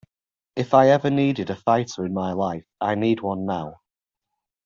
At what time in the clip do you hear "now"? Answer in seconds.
3.45-3.81